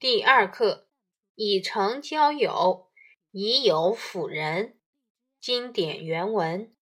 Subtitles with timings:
[0.00, 0.86] 第二课，
[1.34, 2.88] 以诚交友，
[3.32, 4.78] 以友辅仁。
[5.40, 6.72] 经典原文：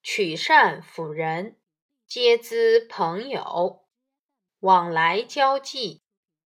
[0.00, 1.58] 取善辅仁，
[2.06, 3.88] 皆资朋友。
[4.60, 6.04] 往来交际，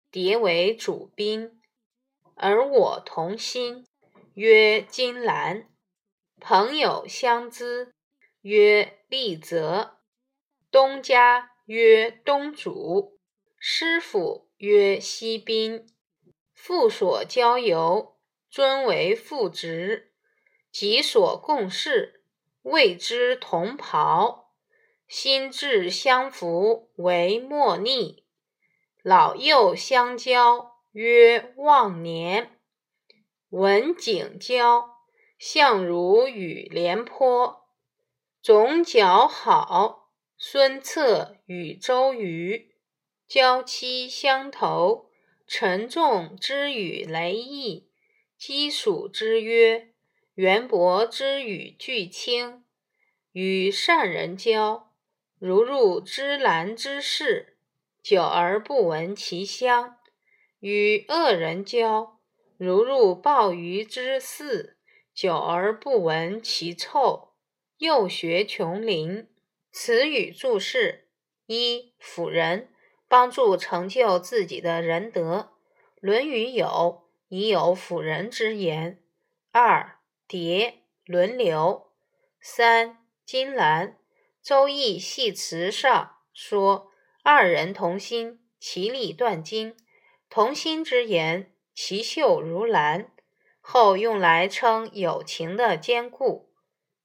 [0.09, 1.61] 迭为主宾。
[2.35, 3.85] 而我同心，
[4.35, 5.63] 曰金兰；
[6.39, 7.93] 朋友相知，
[8.39, 9.97] 曰利泽。
[10.71, 13.19] 东家曰东主，
[13.59, 15.85] 师傅曰西宾。
[16.67, 18.15] 父所交游，
[18.49, 20.07] 尊为父职；
[20.71, 22.23] 己所共事，
[22.63, 24.51] 谓之同袍。
[25.07, 28.23] 心智相符，为莫逆；
[29.03, 32.59] 老幼相交，曰忘年。
[33.49, 34.89] 文景交，
[35.37, 37.67] 相如与廉颇；
[38.41, 40.09] 总角好。
[40.35, 42.75] 孙策与周瑜，
[43.27, 45.04] 交期相投；
[45.47, 47.89] 沉重之与雷毅，
[48.37, 49.93] 稽蜀之约；
[50.35, 52.63] 渊博之与巨卿，
[53.31, 54.91] 与善人交，
[55.39, 57.57] 如入芝兰之室，
[58.01, 59.97] 久而不闻其香；
[60.59, 62.19] 与恶人交，
[62.57, 64.77] 如入鲍鱼之肆，
[65.13, 67.33] 久而不闻其臭。
[67.77, 69.27] 幼学琼林。
[69.77, 71.09] 词语注释：
[71.47, 72.69] 一、辅仁，
[73.17, 75.37] 帮助成就自己的仁德，
[76.01, 79.01] 《论语》有以有辅仁之言。
[79.53, 81.93] 二、叠，轮流。
[82.41, 83.87] 三、金兰，
[84.43, 85.87] 《周易系辞上》
[86.33, 86.91] 说
[87.23, 89.77] ：“二人同心，其利断金。”
[90.29, 93.13] 同心之言，其秀如兰，
[93.61, 96.51] 后用来称友情的坚固。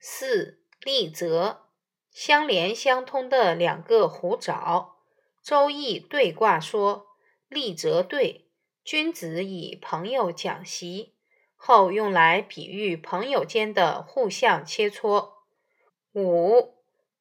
[0.00, 1.68] 四、利泽。
[2.10, 4.96] 相连相通的两个虎爪，
[5.50, 7.08] 《周易》对卦说
[7.50, 8.46] ：“利则对，
[8.84, 11.16] 君子以朋友讲习。”
[11.58, 15.32] 后用来比喻朋友间的互相切磋。
[16.14, 16.76] 五，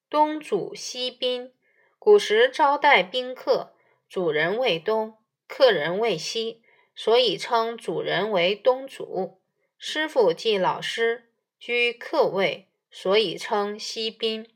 [0.08, 1.52] 东主西宾。
[1.98, 3.74] 古时招待宾客，
[4.08, 5.18] 主人为东，
[5.48, 6.62] 客人为西，
[6.94, 9.40] 所以称主人为东主。
[9.76, 14.48] 师傅即老师，居客位，所以称西宾。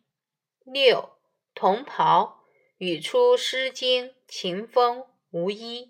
[0.64, 1.16] 六
[1.52, 2.43] 同袍，
[2.84, 4.98] 语出《诗经·秦风·
[5.30, 5.86] 无衣》，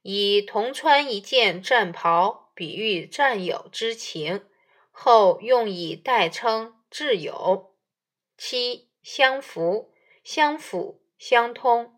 [0.00, 4.46] 以同穿一件战袍比喻战友之情，
[4.90, 7.74] 后用以代称挚友。
[8.38, 9.92] 七相符，
[10.24, 11.92] 相辅相通。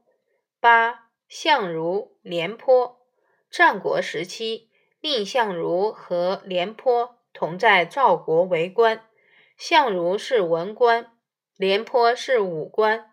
[0.59, 3.01] 八相如、廉颇，
[3.49, 4.71] 战国时期，
[5.01, 9.07] 蔺相如和廉颇同在赵国为官，
[9.57, 11.17] 相如是文官。
[11.57, 13.12] 廉颇是武官，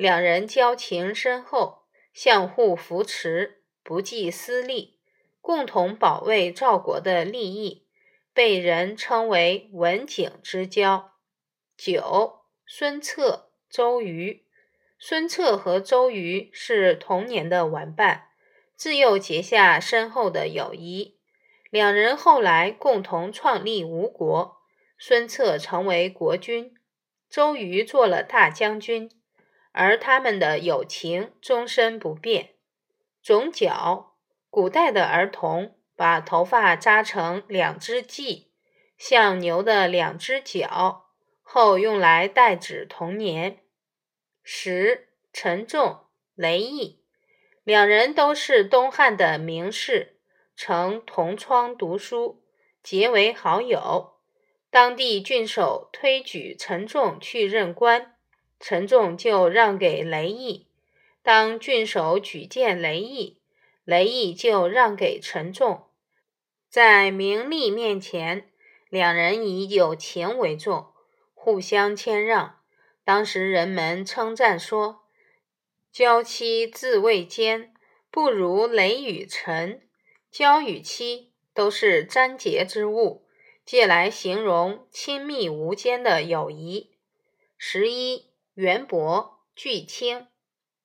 [0.00, 1.82] 两人交情深厚，
[2.14, 4.98] 相互扶持，不计私利，
[5.42, 7.86] 共同保卫赵国的利益，
[8.32, 11.12] 被人称为文景之交。
[11.76, 14.46] 九，孙策、周瑜。
[14.98, 18.28] 孙策和周瑜是童年的玩伴，
[18.74, 21.18] 自幼结下深厚的友谊。
[21.68, 24.56] 两人后来共同创立吴国，
[24.98, 26.72] 孙策成为国君。
[27.28, 29.10] 周瑜做了大将军，
[29.72, 32.54] 而他们的友情终身不变。
[33.22, 34.16] 种角，
[34.48, 38.48] 古代的儿童把头发扎成两只髻，
[38.96, 41.10] 像牛的两只角，
[41.42, 43.58] 后用来代指童年。
[44.42, 47.04] 十，陈重、雷毅，
[47.62, 50.18] 两人都是东汉的名士，
[50.56, 52.42] 曾同窗读书，
[52.82, 54.14] 结为好友。
[54.70, 58.16] 当地郡守推举陈仲去任官，
[58.60, 60.66] 陈仲就让给雷毅；
[61.22, 63.40] 当郡守举荐雷毅，
[63.84, 65.86] 雷毅就让给陈仲。
[66.68, 68.50] 在名利面前，
[68.88, 70.92] 两人以友情为重，
[71.34, 72.60] 互相谦让。
[73.02, 75.00] 当时人们称赞说
[75.90, 77.74] ：“交妻自谓坚，
[78.10, 79.82] 不如雷与陈。”
[80.30, 83.26] 交与妻都是贞洁之物。
[83.64, 86.90] 借来形容亲密无间的友谊。
[87.56, 90.26] 十一，元伯、巨卿。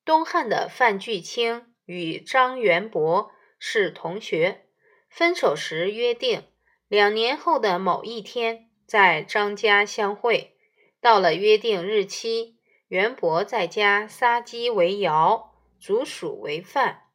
[0.03, 4.67] 东汉的范巨卿与张元博是同学，
[5.09, 6.43] 分手时约定，
[6.87, 10.57] 两年后的某一天在张家相会。
[11.01, 17.05] 到了约定日期，元伯在家杀鸡为肴，煮黍为饭，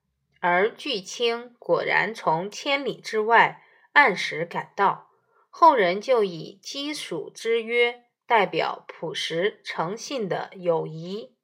[0.41, 3.63] 而巨卿果然从千里之外
[3.93, 5.11] 按时赶到。
[5.49, 11.35] 后人就以鸡黍之约代表朴实诚信的友谊。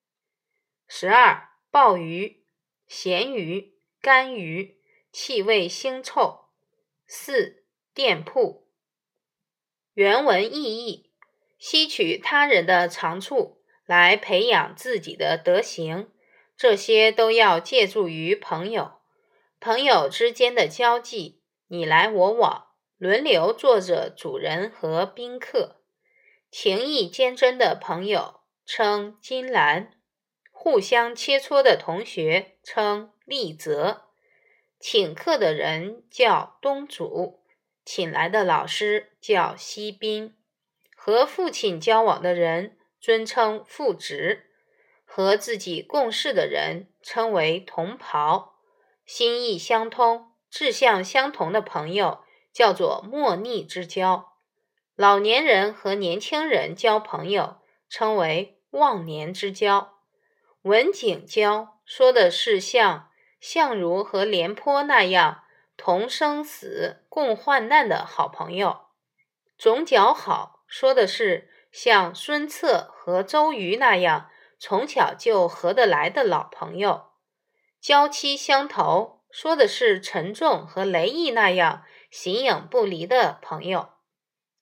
[0.87, 2.45] 十二鲍鱼、
[2.87, 4.79] 咸鱼、干鱼，
[5.11, 6.45] 气味腥臭。
[7.05, 8.69] 四店铺。
[9.95, 11.11] 原文意义：
[11.59, 16.09] 吸取他人的长处来培养自己的德行，
[16.57, 19.01] 这些都要借助于朋友。
[19.59, 25.76] 朋友之间的交际，你来我往，轮流做着主人和宾客。
[26.51, 29.93] 情谊坚贞的朋友称金兰，
[30.51, 34.07] 互相切磋的同学称丽泽，
[34.81, 37.43] 请客的人叫东主，
[37.85, 40.37] 请来的老师叫西宾，
[40.97, 44.51] 和父亲交往的人尊称父职，
[45.05, 48.57] 和自己共事的人称为同袍，
[49.05, 54.36] 心意相通、志向相同的朋友叫做莫逆之交。
[54.97, 59.93] 老年人和年轻人交朋友，称为忘年之交。
[60.63, 65.45] 文景交说的是像相如和廉颇那样
[65.77, 68.87] 同生死、共患难的好朋友。
[69.59, 77.09] 总角好说的是像孙策和周瑜那样从小就合得来的老朋友。
[77.83, 83.91] 交期相投说的是陈重和雷毅那样形影不离的朋友。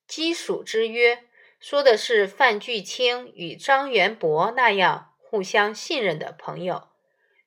[0.07, 1.25] 基属之约，
[1.59, 6.89] 说的是范巨卿与张元博那样互相信任的朋友。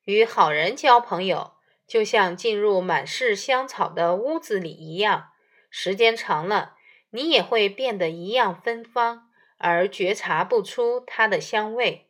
[0.05, 1.53] 与好人交朋友，
[1.85, 5.31] 就像进入满是香草的屋子里一样，
[5.69, 6.75] 时间长了，
[7.11, 12.09] 你也会变得一样芬芳，而觉察不出它的香味。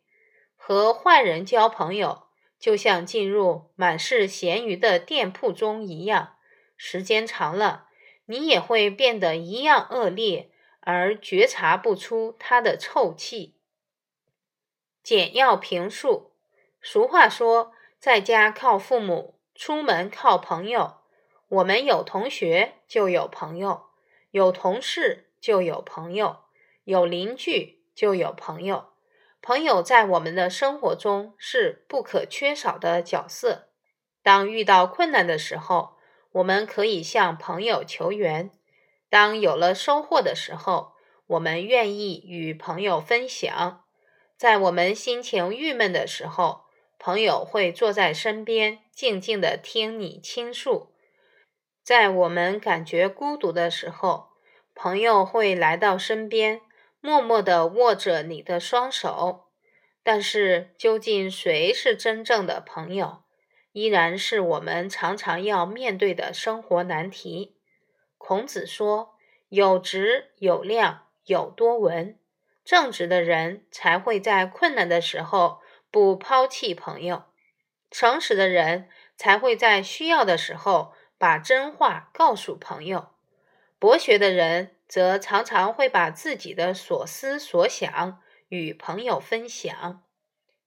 [0.54, 2.28] 和坏人交朋友，
[2.58, 6.36] 就像进入满是咸鱼的店铺中一样，
[6.76, 7.87] 时间长了。
[8.30, 13.56] 你也会变得一样恶劣，而觉察不出它的臭气。
[15.02, 16.32] 简要评述：
[16.82, 20.98] 俗话说，在家靠父母，出门靠朋友。
[21.48, 23.86] 我们有同学就有朋友，
[24.32, 26.40] 有同事就有朋友，
[26.84, 28.90] 有邻居就有朋友。
[29.40, 33.68] 朋友在我们的生活中是不可缺少的角色。
[34.22, 35.96] 当遇到困难的时候，
[36.32, 38.50] 我们可以向朋友求援。
[39.10, 40.92] 当有了收获的时候，
[41.26, 43.84] 我们愿意与朋友分享。
[44.36, 46.66] 在我们心情郁闷的时候，
[46.98, 50.92] 朋友会坐在身边，静静的听你倾诉。
[51.82, 54.28] 在我们感觉孤独的时候，
[54.74, 56.60] 朋友会来到身边，
[57.00, 59.46] 默默的握着你的双手。
[60.04, 63.22] 但是，究竟谁是真正的朋友？
[63.78, 67.56] 依然是我们常常要面对的生活难题。
[68.16, 69.14] 孔子说
[69.50, 72.18] ：“有直有量有多闻，
[72.64, 75.60] 正直的人才会在困难的时候
[75.92, 77.26] 不抛弃朋友；
[77.88, 83.12] 诚实的人才会在需要的时候把真话告诉朋友；
[83.78, 90.02] 博学的人则常常会把自己的所思所想与朋友分享。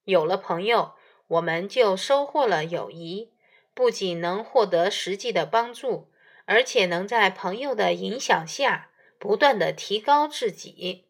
[0.06, 0.94] 有了朋友。”
[1.32, 3.32] 我们就收获了友谊，
[3.74, 6.12] 不仅能获得实际的帮助，
[6.44, 11.06] 而且能在朋友的影响下不断的提高自己。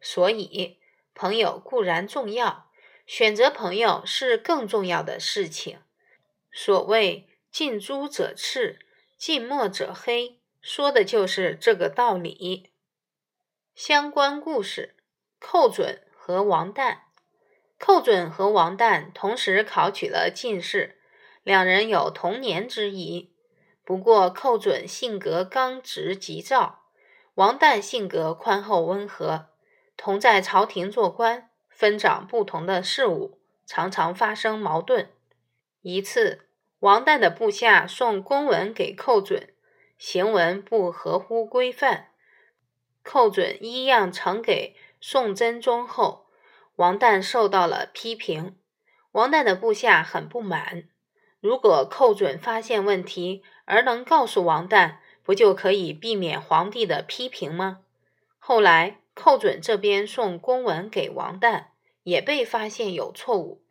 [0.00, 0.78] 所以，
[1.14, 2.68] 朋友固然重要，
[3.06, 5.78] 选择朋友是更重要的事情。
[6.50, 8.80] 所谓“近朱者赤，
[9.16, 12.72] 近墨者黑”，说的就是这个道理。
[13.76, 14.96] 相关故事：
[15.38, 17.09] 寇准和王旦。
[17.80, 20.98] 寇准和王旦同时考取了进士，
[21.42, 23.32] 两人有同年之谊。
[23.86, 26.84] 不过，寇准性格刚直急躁，
[27.36, 29.46] 王旦性格宽厚温和。
[29.96, 35.10] 同在朝廷做官，分掌不同的事务，常常发生矛盾。
[35.80, 36.48] 一次，
[36.80, 39.48] 王旦的部下送公文给寇准，
[39.96, 42.08] 行文不合乎规范，
[43.02, 46.26] 寇准依样呈给宋真宗后。
[46.80, 48.56] 王旦受到了批评，
[49.12, 50.84] 王旦的部下很不满。
[51.38, 57.80] 如果寇准发现问题而能告诉王旦，不就可以避免皇帝的批评吗？
[58.38, 61.64] 后来，寇准这边送公文给王旦，
[62.02, 63.62] 也被发现有错误，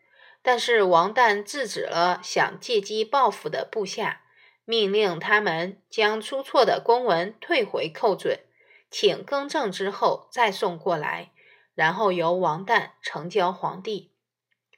[0.44, 4.22] 但是王旦制止了想借机报复的部下，
[4.66, 8.42] 命令他们将出错的公文退回寇准，
[8.92, 11.32] 请更正之后再送过来。
[11.80, 14.12] 然后由王旦呈交皇帝。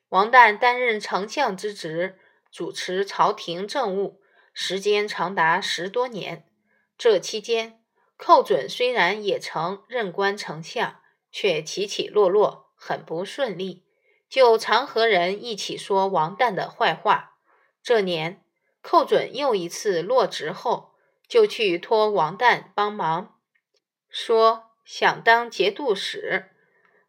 [0.10, 2.20] 王旦担任丞相之职，
[2.52, 4.22] 主持朝廷政务，
[4.54, 6.48] 时间长达十多年。
[7.00, 7.82] 这期间，
[8.18, 13.84] 寇准虽然也曾任官丞相，却起起落落，很不顺利，
[14.30, 17.38] 就常和人一起说王旦的坏话。
[17.82, 18.46] 这年，
[18.84, 20.94] 寇准又一次落职后，
[21.28, 23.40] 就去托王旦帮忙，
[24.08, 26.51] 说想当节度使。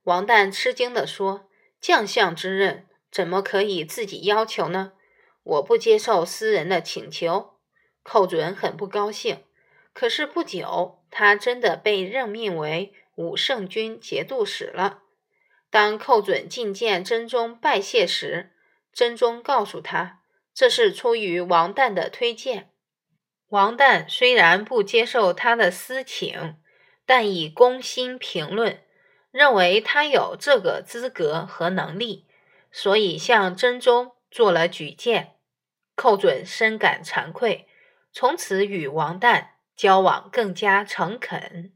[0.04, 1.48] 王旦吃惊地说
[1.80, 4.92] ：“将相之任，怎么可以自己要求呢？
[5.42, 7.54] 我不接受私人的请求。”
[8.02, 9.44] 寇准很不高兴。
[9.92, 15.02] 可是不久，他真的被任命为武圣军节度使了。
[15.70, 18.52] 当寇准觐见真宗拜谢时，
[18.92, 20.20] 真宗告诉他，
[20.52, 22.70] 这是出于王旦的推荐。
[23.48, 26.56] 王旦虽然不接受他的私请，
[27.04, 28.82] 但以公心评论，
[29.32, 32.26] 认为他有这个资格和能力，
[32.70, 35.34] 所以向真宗做了举荐。
[35.96, 37.66] 寇准深感惭愧，
[38.12, 39.48] 从此与王旦。
[39.74, 41.72] 交往更加诚恳。